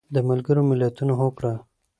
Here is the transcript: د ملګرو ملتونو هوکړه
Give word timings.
د 0.13 0.15
ملګرو 0.29 0.61
ملتونو 0.69 1.13
هوکړه 1.21 1.53